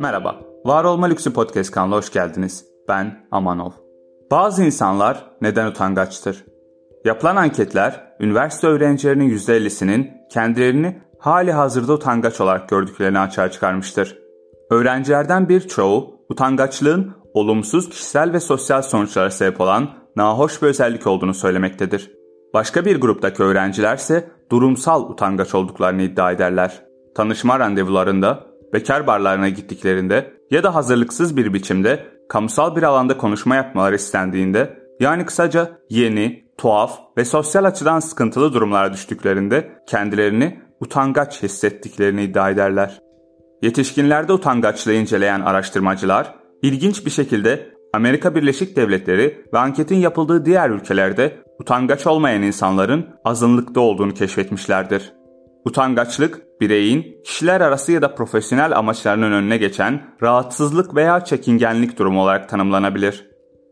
[0.00, 2.64] Merhaba, Var Olma Lüksü Podcast kanalına hoş geldiniz.
[2.88, 3.70] Ben Amanov.
[4.30, 6.44] Bazı insanlar neden utangaçtır?
[7.04, 14.18] Yapılan anketler, üniversite öğrencilerinin %50'sinin kendilerini hali hazırda utangaç olarak gördüklerini açığa çıkarmıştır.
[14.70, 22.10] Öğrencilerden birçoğu utangaçlığın olumsuz kişisel ve sosyal sonuçlara sebep olan nahoş bir özellik olduğunu söylemektedir.
[22.54, 26.82] Başka bir gruptaki öğrenciler ise durumsal utangaç olduklarını iddia ederler.
[27.14, 33.94] Tanışma randevularında, bekar barlarına gittiklerinde ya da hazırlıksız bir biçimde kamusal bir alanda konuşma yapmaları
[33.94, 42.50] istendiğinde yani kısaca yeni, tuhaf ve sosyal açıdan sıkıntılı durumlara düştüklerinde kendilerini utangaç hissettiklerini iddia
[42.50, 43.00] ederler.
[43.62, 51.36] Yetişkinlerde utangaçlığı inceleyen araştırmacılar ilginç bir şekilde Amerika Birleşik Devletleri ve anketin yapıldığı diğer ülkelerde
[51.60, 55.17] utangaç olmayan insanların azınlıkta olduğunu keşfetmişlerdir.
[55.64, 62.48] Utangaçlık, bireyin kişiler arası ya da profesyonel amaçlarının önüne geçen rahatsızlık veya çekingenlik durumu olarak
[62.48, 63.30] tanımlanabilir.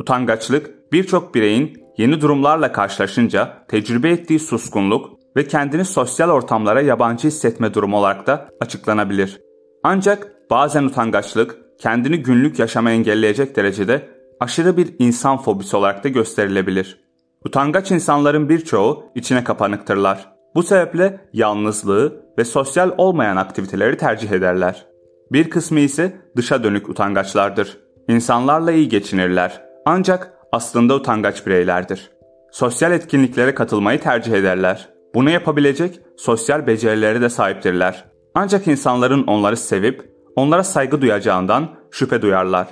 [0.00, 7.74] Utangaçlık, birçok bireyin yeni durumlarla karşılaşınca tecrübe ettiği suskunluk ve kendini sosyal ortamlara yabancı hissetme
[7.74, 9.40] durumu olarak da açıklanabilir.
[9.84, 14.08] Ancak bazen utangaçlık kendini günlük yaşama engelleyecek derecede
[14.40, 17.00] aşırı bir insan fobisi olarak da gösterilebilir.
[17.44, 20.37] Utangaç insanların birçoğu içine kapanıktırlar.
[20.54, 24.86] Bu sebeple yalnızlığı ve sosyal olmayan aktiviteleri tercih ederler.
[25.32, 27.78] Bir kısmı ise dışa dönük utangaçlardır.
[28.08, 29.62] İnsanlarla iyi geçinirler.
[29.86, 32.10] Ancak aslında utangaç bireylerdir.
[32.52, 34.88] Sosyal etkinliklere katılmayı tercih ederler.
[35.14, 38.04] Bunu yapabilecek sosyal becerileri de sahiptirler.
[38.34, 42.66] Ancak insanların onları sevip onlara saygı duyacağından şüphe duyarlar.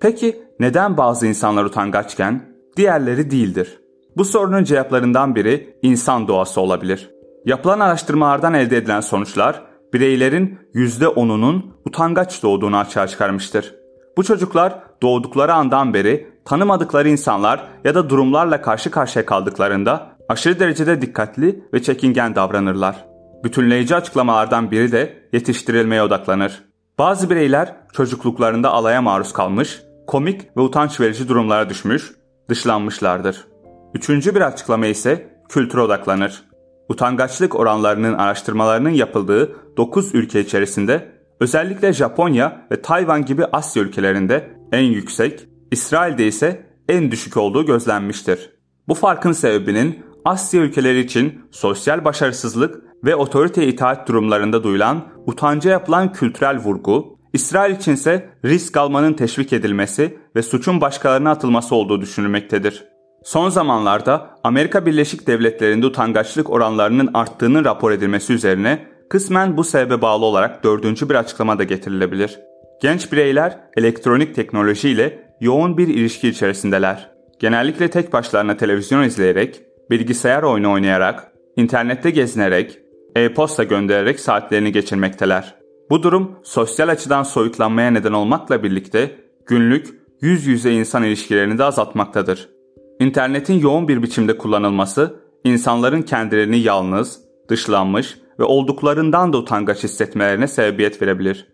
[0.00, 2.42] Peki neden bazı insanlar utangaçken
[2.76, 3.80] diğerleri değildir?
[4.16, 7.10] Bu sorunun cevaplarından biri insan doğası olabilir.
[7.44, 9.62] Yapılan araştırmalardan elde edilen sonuçlar
[9.92, 13.74] bireylerin %10'unun utangaç doğduğunu açığa çıkarmıştır.
[14.16, 21.02] Bu çocuklar doğdukları andan beri tanımadıkları insanlar ya da durumlarla karşı karşıya kaldıklarında aşırı derecede
[21.02, 23.04] dikkatli ve çekingen davranırlar.
[23.44, 26.64] Bütünleyici açıklamalardan biri de yetiştirilmeye odaklanır.
[26.98, 32.12] Bazı bireyler çocukluklarında alaya maruz kalmış, komik ve utanç verici durumlara düşmüş,
[32.48, 33.53] dışlanmışlardır.
[33.94, 36.44] Üçüncü bir açıklama ise kültüre odaklanır.
[36.88, 44.82] Utangaçlık oranlarının araştırmalarının yapıldığı 9 ülke içerisinde özellikle Japonya ve Tayvan gibi Asya ülkelerinde en
[44.82, 48.50] yüksek, İsrail'de ise en düşük olduğu gözlenmiştir.
[48.88, 56.12] Bu farkın sebebinin Asya ülkeleri için sosyal başarısızlık ve otorite itaat durumlarında duyulan utanca yapılan
[56.12, 62.93] kültürel vurgu, İsrail içinse risk almanın teşvik edilmesi ve suçun başkalarına atılması olduğu düşünülmektedir.
[63.24, 70.24] Son zamanlarda Amerika Birleşik Devletleri'nde utangaçlık oranlarının arttığının rapor edilmesi üzerine kısmen bu sebebe bağlı
[70.24, 72.40] olarak dördüncü bir açıklama da getirilebilir.
[72.82, 77.10] Genç bireyler elektronik teknoloji ile yoğun bir ilişki içerisindeler.
[77.38, 82.78] Genellikle tek başlarına televizyon izleyerek, bilgisayar oyunu oynayarak, internette gezinerek,
[83.16, 85.54] e-posta göndererek saatlerini geçirmekteler.
[85.90, 89.88] Bu durum sosyal açıdan soyutlanmaya neden olmakla birlikte günlük
[90.20, 92.53] yüz yüze insan ilişkilerini de azaltmaktadır.
[93.00, 101.02] İnternetin yoğun bir biçimde kullanılması insanların kendilerini yalnız, dışlanmış ve olduklarından da utangaç hissetmelerine sebebiyet
[101.02, 101.48] verebilir.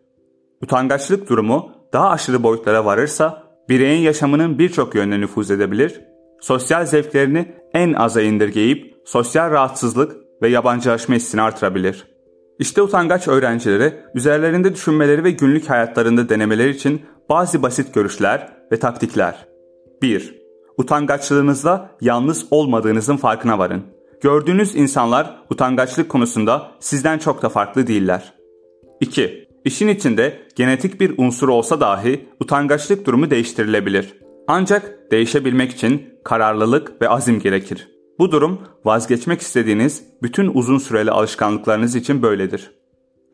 [0.62, 6.00] Utangaçlık durumu daha aşırı boyutlara varırsa bireyin yaşamının birçok yönüne nüfuz edebilir,
[6.40, 12.06] sosyal zevklerini en aza indirgeyip sosyal rahatsızlık ve yabancılaşma hissini artırabilir.
[12.58, 19.46] İşte utangaç öğrencilere üzerlerinde düşünmeleri ve günlük hayatlarında denemeleri için bazı basit görüşler ve taktikler.
[20.02, 20.39] 1.
[20.80, 23.82] Utangaçlığınızda yalnız olmadığınızın farkına varın.
[24.20, 28.34] Gördüğünüz insanlar utangaçlık konusunda sizden çok da farklı değiller.
[29.00, 29.48] 2.
[29.64, 34.14] İşin içinde genetik bir unsur olsa dahi utangaçlık durumu değiştirilebilir.
[34.48, 37.88] Ancak değişebilmek için kararlılık ve azim gerekir.
[38.18, 42.70] Bu durum vazgeçmek istediğiniz bütün uzun süreli alışkanlıklarınız için böyledir.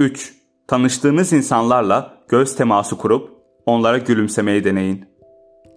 [0.01, 0.35] 3.
[0.69, 3.31] Tanıştığınız insanlarla göz teması kurup
[3.67, 5.05] onlara gülümsemeyi deneyin.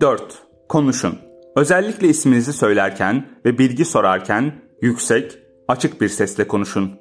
[0.02, 0.22] 4.
[0.70, 1.29] Konuşun.
[1.56, 5.38] Özellikle isminizi söylerken ve bilgi sorarken yüksek,
[5.68, 6.92] açık bir sesle konuşun.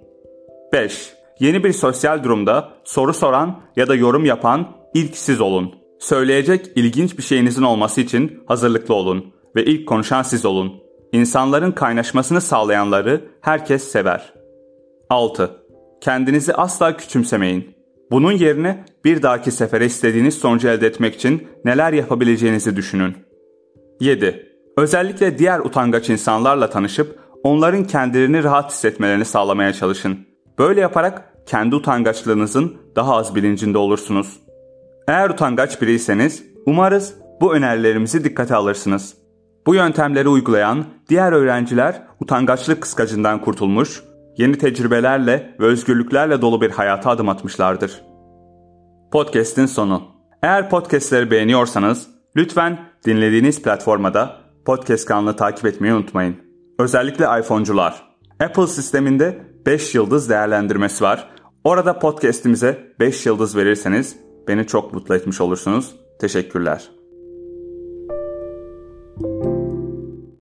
[0.73, 1.13] 5.
[1.41, 5.75] Yeni bir sosyal durumda soru soran ya da yorum yapan ilk siz olun.
[5.99, 10.73] Söyleyecek ilginç bir şeyinizin olması için hazırlıklı olun ve ilk konuşan siz olun.
[11.13, 14.35] İnsanların kaynaşmasını sağlayanları herkes sever.
[15.11, 15.51] 6.
[16.01, 17.75] Kendinizi asla küçümsemeyin.
[18.11, 23.28] Bunun yerine bir dahaki sefere istediğiniz sonucu elde etmek için neler yapabileceğinizi düşünün.
[24.01, 24.47] 7.
[24.77, 30.19] Özellikle diğer utangaç insanlarla tanışıp onların kendilerini rahat hissetmelerini sağlamaya çalışın.
[30.59, 34.41] Böyle yaparak kendi utangaçlığınızın daha az bilincinde olursunuz.
[35.09, 39.15] Eğer utangaç biriyseniz umarız bu önerilerimizi dikkate alırsınız.
[39.67, 44.03] Bu yöntemleri uygulayan diğer öğrenciler utangaçlık kıskacından kurtulmuş,
[44.37, 48.03] yeni tecrübelerle ve özgürlüklerle dolu bir hayata adım atmışlardır.
[49.13, 50.03] Podcast'in sonu.
[50.43, 56.37] Eğer podcast'leri beğeniyorsanız lütfen dinlediğiniz platformada podcast kanalını takip etmeyi unutmayın.
[56.79, 58.09] Özellikle iPhone'cular.
[58.41, 61.29] Apple sisteminde 5 yıldız değerlendirmesi var.
[61.65, 64.17] Orada podcast'imize 5 yıldız verirseniz
[64.49, 65.95] beni çok mutlu etmiş olursunuz.
[66.21, 66.98] Teşekkürler.